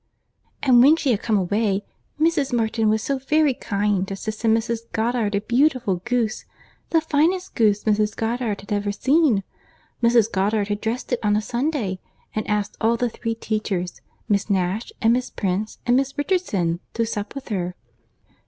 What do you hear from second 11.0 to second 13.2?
it on a Sunday, and asked all the